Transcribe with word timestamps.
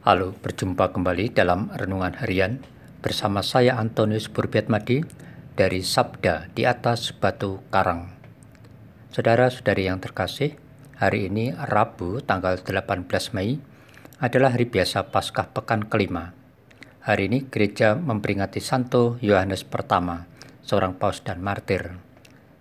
Halo, 0.00 0.32
berjumpa 0.32 0.96
kembali 0.96 1.36
dalam 1.36 1.68
Renungan 1.76 2.16
Harian 2.24 2.64
bersama 3.04 3.44
saya 3.44 3.76
Antonius 3.76 4.32
Burbiatmadi 4.32 5.04
dari 5.60 5.84
Sabda 5.84 6.48
di 6.56 6.64
atas 6.64 7.12
Batu 7.12 7.60
Karang. 7.68 8.08
Saudara-saudari 9.12 9.92
yang 9.92 10.00
terkasih, 10.00 10.56
hari 10.96 11.28
ini 11.28 11.52
Rabu 11.52 12.24
tanggal 12.24 12.56
18 12.56 13.04
Mei 13.36 13.60
adalah 14.24 14.56
hari 14.56 14.72
biasa 14.72 15.12
Paskah 15.12 15.52
Pekan 15.52 15.84
kelima. 15.84 16.32
Hari 17.04 17.28
ini 17.28 17.52
gereja 17.52 17.92
memperingati 17.92 18.64
Santo 18.64 19.20
Yohanes 19.20 19.68
pertama, 19.68 20.24
seorang 20.64 20.96
paus 20.96 21.20
dan 21.20 21.44
martir. 21.44 22.00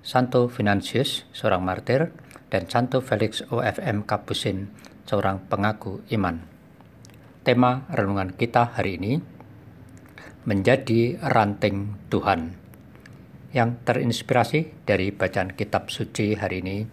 Santo 0.04 0.52
Financius, 0.52 1.24
seorang 1.32 1.64
martir, 1.64 2.12
dan 2.52 2.68
Santo 2.68 3.00
Felix 3.00 3.48
OFM 3.48 4.04
Kapusin, 4.04 4.76
seorang 5.08 5.40
pengaku 5.48 6.04
iman. 6.12 6.49
Tema 7.50 7.82
renungan 7.90 8.38
kita 8.38 8.78
hari 8.78 9.02
ini 9.02 9.18
menjadi 10.46 11.18
ranting 11.18 11.98
Tuhan 12.14 12.54
yang 13.58 13.74
terinspirasi 13.82 14.86
dari 14.86 15.10
bacaan 15.10 15.58
kitab 15.58 15.90
suci 15.90 16.38
hari 16.38 16.62
ini. 16.62 16.86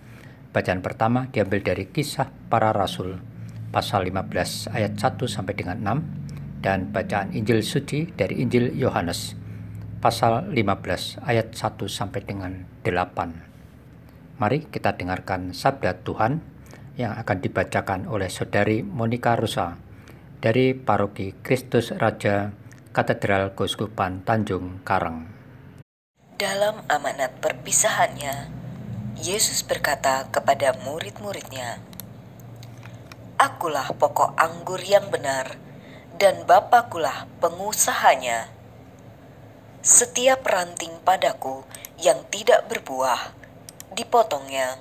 Bacaan 0.57 0.81
pertama 0.81 1.29
diambil 1.29 1.61
dari 1.61 1.93
kisah 1.93 2.33
para 2.49 2.73
rasul 2.73 3.21
pasal 3.69 4.09
15 4.09 4.73
ayat 4.73 4.97
1 4.97 5.29
sampai 5.29 5.53
dengan 5.53 5.77
6 5.85 6.65
dan 6.65 6.89
bacaan 6.89 7.37
Injil 7.37 7.61
suci 7.61 8.09
dari 8.17 8.41
Injil 8.41 8.73
Yohanes 8.81 9.37
pasal 10.01 10.57
15 10.57 11.21
ayat 11.21 11.53
1 11.53 11.85
sampai 11.85 12.25
dengan 12.25 12.65
8. 12.81 14.41
Mari 14.41 14.73
kita 14.73 14.97
dengarkan 14.97 15.53
sabda 15.53 16.01
Tuhan 16.01 16.41
yang 16.97 17.13
akan 17.13 17.45
dibacakan 17.45 18.09
oleh 18.09 18.33
Saudari 18.33 18.81
Monica 18.81 19.37
Rosa 19.37 19.85
dari 20.37 20.77
Paroki 20.77 21.33
Kristus 21.41 21.97
Raja 21.97 22.53
Katedral 22.93 23.57
Keuskupan 23.57 24.21
Tanjung 24.21 24.85
Karang. 24.85 25.33
Dalam 26.37 26.85
amanat 26.93 27.41
perpisahannya, 27.41 28.53
Yesus 29.17 29.65
berkata 29.65 30.29
kepada 30.29 30.77
murid-muridnya, 30.85 31.81
Akulah 33.41 33.89
pokok 33.97 34.37
anggur 34.37 34.81
yang 34.81 35.09
benar, 35.09 35.57
dan 36.21 36.45
Bapakulah 36.45 37.25
pengusahanya. 37.41 38.53
Setiap 39.81 40.45
ranting 40.45 41.01
padaku 41.01 41.65
yang 41.97 42.21
tidak 42.29 42.69
berbuah, 42.69 43.33
dipotongnya, 43.97 44.81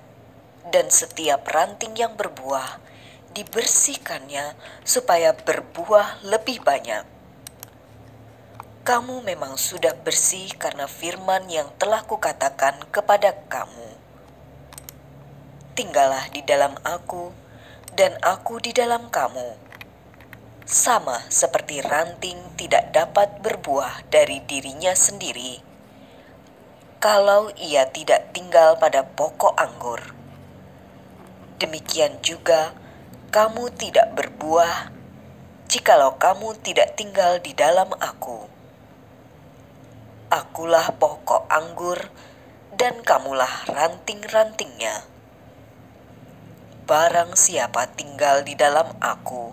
dan 0.67 0.91
setiap 0.91 1.47
ranting 1.47 1.95
yang 1.95 2.19
berbuah 2.19 2.94
dibersihkannya 3.35 4.55
supaya 4.87 5.35
berbuah 5.35 6.23
lebih 6.23 6.63
banyak. 6.63 7.03
Kamu 8.87 9.21
memang 9.27 9.59
sudah 9.59 9.93
bersih 9.99 10.55
karena 10.55 10.87
firman 10.87 11.51
yang 11.51 11.67
telah 11.75 12.01
kukatakan 12.07 12.79
kepada 12.89 13.35
kamu. 13.51 13.91
Tinggallah 15.75 16.31
di 16.31 16.39
dalam 16.47 16.79
aku, 16.87 17.35
dan 17.91 18.15
aku 18.23 18.63
di 18.63 18.71
dalam 18.71 19.11
kamu. 19.11 19.59
Sama 20.63 21.19
seperti 21.27 21.83
ranting 21.83 22.55
tidak 22.55 22.95
dapat 22.95 23.43
berbuah 23.43 24.07
dari 24.07 24.39
dirinya 24.47 24.95
sendiri 24.95 25.75
kalau 27.05 27.53
ia 27.53 27.85
tidak 27.93 28.33
tinggal 28.33 28.81
pada 28.81 29.05
pokok 29.05 29.53
anggur. 29.61 30.01
Demikian 31.61 32.17
juga 32.25 32.73
kamu 33.35 33.67
tidak 33.75 34.15
berbuah 34.15 34.95
jikalau 35.67 36.15
kamu 36.15 36.55
tidak 36.63 36.95
tinggal 36.95 37.35
di 37.43 37.51
dalam 37.51 37.91
aku. 37.99 38.47
Akulah 40.31 40.95
pokok 40.95 41.43
anggur 41.51 41.99
dan 42.79 43.03
kamulah 43.03 43.67
ranting-rantingnya. 43.67 45.03
Barang 46.87 47.35
siapa 47.35 47.91
tinggal 47.91 48.47
di 48.47 48.55
dalam 48.55 48.87
aku 49.03 49.51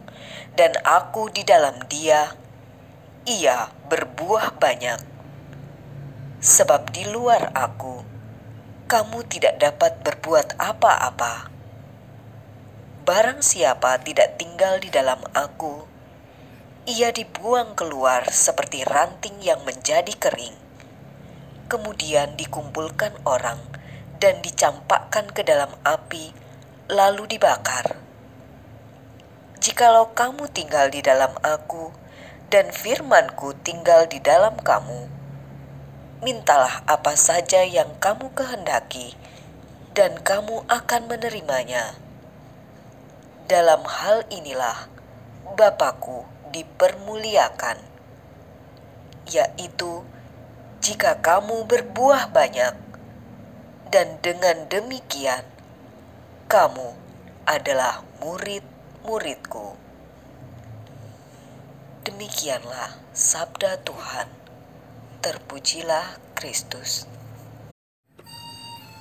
dan 0.55 0.79
aku 0.87 1.35
di 1.35 1.43
dalam 1.43 1.83
dia, 1.91 2.39
ia 3.27 3.67
berbuah 3.91 4.63
banyak 4.63 5.03
sebab 6.39 6.95
di 6.95 7.03
luar 7.11 7.51
aku, 7.51 8.07
kamu 8.87 9.27
tidak 9.27 9.59
dapat 9.59 9.99
berbuat 10.07 10.55
apa-apa. 10.63 11.52
Barang 13.03 13.43
siapa 13.43 13.99
tidak 13.99 14.39
tinggal 14.39 14.79
di 14.79 14.87
dalam 14.87 15.19
aku, 15.35 15.91
ia 16.87 17.11
dibuang 17.11 17.75
keluar 17.75 18.31
seperti 18.31 18.87
ranting 18.87 19.43
yang 19.43 19.59
menjadi 19.67 20.15
kering, 20.15 20.55
kemudian 21.67 22.39
dikumpulkan 22.39 23.11
orang 23.27 23.59
dan 24.23 24.39
dicampakkan 24.39 25.27
ke 25.35 25.43
dalam 25.43 25.75
api, 25.83 26.31
lalu 26.87 27.27
dibakar. 27.27 27.99
Jikalau 29.59 30.15
kamu 30.15 30.47
tinggal 30.55 30.87
di 30.95 31.03
dalam 31.03 31.35
aku, 31.43 31.91
dan 32.55 32.71
firmanku 32.71 33.59
tinggal 33.67 34.07
di 34.07 34.23
dalam 34.23 34.55
kamu, 34.63 35.11
mintalah 36.23 36.87
apa 36.87 37.19
saja 37.19 37.67
yang 37.67 37.99
kamu 37.99 38.31
kehendaki, 38.31 39.19
dan 39.91 40.23
kamu 40.23 40.63
akan 40.71 41.11
menerimanya. 41.11 42.02
Dalam 43.51 43.83
hal 43.83 44.23
inilah 44.31 44.87
Bapakku 45.53 46.25
dipermuliakan, 46.55 47.77
yaitu 49.29 50.07
jika 50.81 51.19
kamu 51.21 51.67
berbuah 51.67 52.31
banyak, 52.31 52.75
dan 53.93 54.17
dengan 54.25 54.71
demikian 54.73 55.45
kamu 56.49 56.97
adalah 57.45 58.01
murid-muridku. 58.25 59.77
Demikianlah 62.07 62.97
sabda 63.13 63.83
Tuhan. 63.85 64.27
Terpujilah 65.23 66.19
Kristus. 66.35 67.07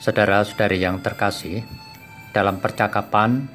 Saudara-saudari 0.01 0.81
yang 0.81 1.01
terkasih, 1.01 1.66
dalam 2.34 2.62
percakapan 2.62 3.50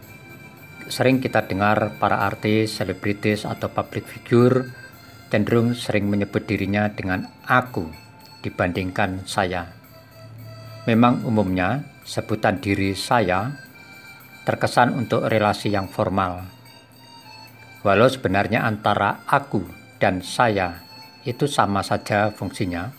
sering 0.88 1.18
kita 1.18 1.46
dengar 1.46 1.98
para 1.98 2.24
artis, 2.24 2.78
selebritis, 2.78 3.44
atau 3.44 3.70
public 3.70 4.06
figure 4.06 4.66
cenderung 5.26 5.74
sering 5.74 6.06
menyebut 6.06 6.46
dirinya 6.46 6.86
dengan 6.88 7.26
aku 7.44 7.90
dibandingkan 8.40 9.26
saya. 9.26 9.66
Memang 10.86 11.26
umumnya 11.26 11.82
sebutan 12.06 12.62
diri 12.62 12.94
saya 12.94 13.50
terkesan 14.46 14.94
untuk 14.94 15.26
relasi 15.26 15.74
yang 15.74 15.90
formal. 15.90 16.46
Walau 17.82 18.06
sebenarnya 18.06 18.62
antara 18.62 19.26
aku 19.26 19.66
dan 19.98 20.22
saya 20.22 20.86
itu 21.26 21.50
sama 21.50 21.82
saja 21.82 22.30
fungsinya. 22.30 22.94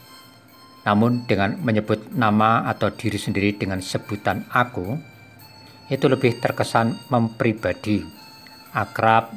Namun 0.83 1.27
dengan 1.27 1.55
menyebut 1.63 2.11
nama 2.15 2.67
atau 2.67 2.91
diri 2.91 3.19
sendiri 3.19 3.55
dengan 3.55 3.79
sebutan 3.83 4.47
aku, 4.51 4.95
itu 5.87 6.05
lebih 6.11 6.39
terkesan 6.39 6.95
mempribadi, 7.07 8.03
akrab, 8.75 9.31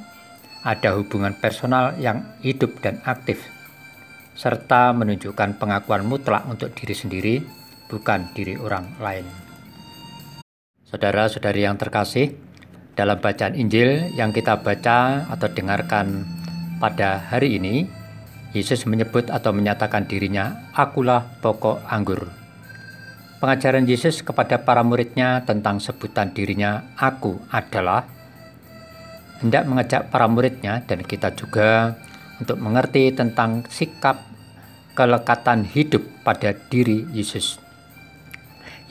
ada 0.67 0.99
hubungan 0.99 1.33
personal 1.39 1.97
yang 1.97 2.27
hidup 2.45 2.83
dan 2.85 3.01
aktif, 3.07 3.47
serta 4.35 4.93
menunjukkan 4.93 5.57
pengakuan 5.57 6.05
mutlak 6.05 6.45
untuk 6.51 6.75
diri 6.77 6.95
sendiri, 6.95 7.35
bukan 7.89 8.29
diri 8.35 8.59
orang 8.59 8.99
lain. 8.99 9.27
Saudara-saudari 10.91 11.65
yang 11.65 11.79
terkasih, 11.79 12.35
dalam 12.99 13.23
bacaan 13.23 13.55
Injil 13.55 14.11
yang 14.19 14.35
kita 14.35 14.61
baca 14.61 15.31
atau 15.31 15.49
dengarkan 15.49 16.27
pada 16.83 17.23
hari 17.31 17.57
ini, 17.57 17.87
Yesus 18.51 18.83
menyebut 18.91 19.31
atau 19.31 19.55
menyatakan 19.55 20.11
dirinya, 20.11 20.69
"Akulah 20.75 21.39
pokok 21.39 21.87
anggur." 21.87 22.40
Pengajaran 23.41 23.89
Yesus 23.89 24.21
kepada 24.21 24.61
para 24.61 24.85
muridnya 24.85 25.41
tentang 25.49 25.81
sebutan 25.81 26.37
dirinya, 26.37 26.93
"Aku 27.01 27.41
adalah," 27.49 28.05
hendak 29.41 29.65
mengajak 29.65 30.13
para 30.13 30.29
muridnya 30.29 30.85
dan 30.85 31.01
kita 31.01 31.33
juga 31.33 31.97
untuk 32.37 32.61
mengerti 32.61 33.09
tentang 33.17 33.65
sikap 33.73 34.21
kelekatan 34.93 35.65
hidup 35.65 36.05
pada 36.21 36.53
diri 36.53 37.09
Yesus. 37.17 37.57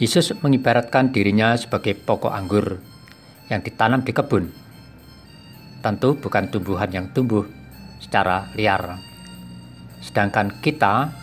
Yesus 0.02 0.34
mengibaratkan 0.42 1.14
dirinya 1.14 1.54
sebagai 1.54 1.94
pokok 1.94 2.34
anggur 2.34 2.82
yang 3.54 3.62
ditanam 3.62 4.02
di 4.02 4.18
kebun. 4.18 4.50
Tentu 5.86 6.18
bukan 6.18 6.50
tumbuhan 6.50 6.90
yang 6.90 7.14
tumbuh 7.14 7.46
secara 8.02 8.50
liar, 8.58 8.98
sedangkan 10.02 10.58
kita 10.58 11.14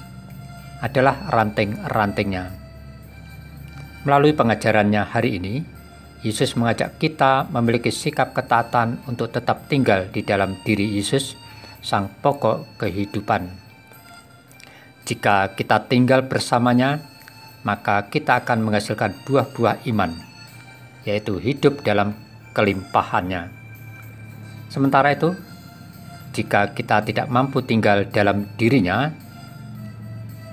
adalah 0.79 1.27
ranting-rantingnya. 1.35 2.66
Melalui 4.07 4.39
pengajarannya 4.39 5.03
hari 5.03 5.43
ini, 5.43 5.67
Yesus 6.23 6.55
mengajak 6.55 6.95
kita 7.03 7.51
memiliki 7.51 7.91
sikap 7.91 8.39
ketaatan 8.39 9.03
untuk 9.11 9.35
tetap 9.35 9.67
tinggal 9.67 10.07
di 10.15 10.23
dalam 10.23 10.55
diri 10.63 10.95
Yesus, 10.95 11.35
sang 11.83 12.07
pokok 12.23 12.79
kehidupan. 12.79 13.51
Jika 15.11 15.59
kita 15.59 15.91
tinggal 15.91 16.23
bersamanya, 16.31 17.03
maka 17.67 18.07
kita 18.07 18.47
akan 18.47 18.63
menghasilkan 18.63 19.27
buah-buah 19.27 19.83
iman, 19.91 20.15
yaitu 21.03 21.43
hidup 21.43 21.83
dalam 21.83 22.15
kelimpahannya. 22.55 23.51
Sementara 24.71 25.19
itu, 25.19 25.35
jika 26.31 26.71
kita 26.79 27.03
tidak 27.03 27.27
mampu 27.27 27.59
tinggal 27.59 28.07
dalam 28.07 28.47
dirinya, 28.55 29.11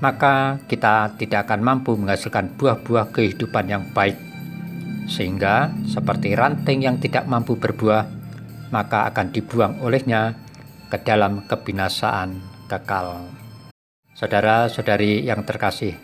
maka 0.03 0.59
kita 0.67 1.15
tidak 1.15 1.47
akan 1.47 1.63
mampu 1.63 1.95
menghasilkan 1.95 2.59
buah-buah 2.59 3.15
kehidupan 3.15 3.71
yang 3.71 3.87
baik 3.95 4.19
sehingga 5.07 5.71
seperti 5.87 6.35
ranting 6.35 6.83
yang 6.83 6.99
tidak 6.99 7.27
mampu 7.27 7.59
berbuah, 7.59 8.07
maka 8.71 9.07
akan 9.11 9.35
dibuang 9.35 9.83
olehnya 9.83 10.35
ke 10.87 10.97
dalam 11.03 11.43
kebinasaan 11.43 12.39
kekal. 12.71 13.27
Saudara-saudari 14.15 15.25
yang 15.25 15.43
terkasih, 15.43 15.97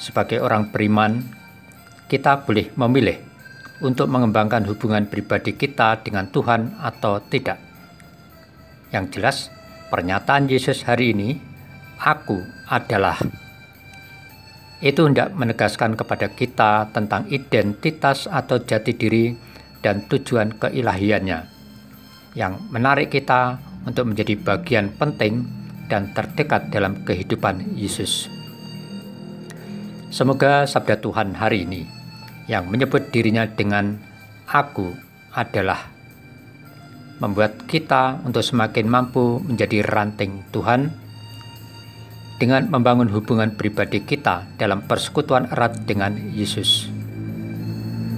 sebagai 0.00 0.40
orang 0.40 0.70
beriman, 0.72 1.20
kita 2.08 2.46
boleh 2.46 2.72
memilih 2.78 3.18
untuk 3.84 4.08
mengembangkan 4.08 4.64
hubungan 4.68 5.08
pribadi 5.08 5.56
kita 5.56 6.00
dengan 6.00 6.28
Tuhan 6.30 6.80
atau 6.80 7.20
tidak. 7.20 7.58
Yang 8.90 9.06
jelas, 9.16 9.36
pernyataan 9.92 10.48
Yesus 10.48 10.84
hari 10.84 11.12
ini, 11.12 11.49
"Aku 12.00 12.40
adalah" 12.66 13.20
itu 14.80 15.04
hendak 15.04 15.36
menegaskan 15.36 15.92
kepada 15.92 16.32
kita 16.32 16.88
tentang 16.96 17.28
identitas 17.28 18.24
atau 18.24 18.64
jati 18.64 18.96
diri 18.96 19.36
dan 19.84 20.08
tujuan 20.08 20.56
keilahiannya 20.56 21.38
yang 22.32 22.56
menarik 22.72 23.12
kita 23.12 23.60
untuk 23.84 24.12
menjadi 24.12 24.40
bagian 24.40 24.92
penting 24.96 25.44
dan 25.92 26.12
terdekat 26.16 26.72
dalam 26.72 27.04
kehidupan 27.04 27.76
Yesus. 27.76 28.30
Semoga 30.08 30.64
sabda 30.64 30.98
Tuhan 30.98 31.36
hari 31.36 31.68
ini 31.68 31.82
yang 32.48 32.66
menyebut 32.66 33.12
dirinya 33.12 33.46
dengan 33.46 34.00
aku 34.48 34.96
adalah 35.36 35.86
membuat 37.20 37.68
kita 37.68 38.24
untuk 38.24 38.40
semakin 38.40 38.88
mampu 38.88 39.44
menjadi 39.44 39.84
ranting 39.84 40.40
Tuhan 40.50 40.88
dengan 42.40 42.72
membangun 42.72 43.12
hubungan 43.12 43.52
pribadi 43.52 44.00
kita 44.00 44.48
dalam 44.56 44.80
persekutuan 44.88 45.52
erat 45.52 45.84
dengan 45.84 46.16
Yesus. 46.32 46.88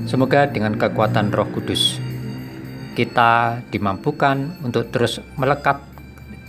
Semoga 0.07 0.47
dengan 0.47 0.79
kekuatan 0.79 1.35
Roh 1.35 1.51
Kudus, 1.51 1.99
kita 2.95 3.59
dimampukan 3.75 4.63
untuk 4.63 4.95
terus 4.95 5.19
melekat 5.35 5.83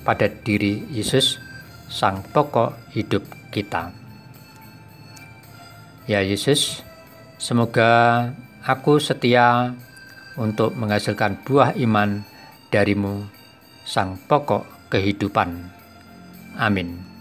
pada 0.06 0.30
diri 0.30 0.86
Yesus, 0.94 1.42
Sang 1.90 2.22
Pokok 2.22 2.94
hidup 2.94 3.26
kita. 3.50 3.90
Ya 6.06 6.22
Yesus, 6.22 6.86
semoga 7.42 8.30
aku 8.62 9.02
setia 9.02 9.74
untuk 10.38 10.78
menghasilkan 10.78 11.42
buah 11.42 11.74
iman 11.82 12.22
darimu, 12.70 13.26
Sang 13.82 14.20
Pokok 14.30 14.94
kehidupan. 14.94 15.74
Amin. 16.54 17.13